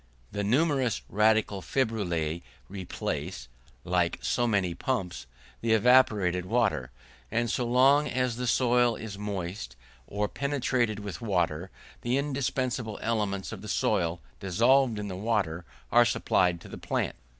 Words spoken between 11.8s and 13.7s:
the indispensable elements of the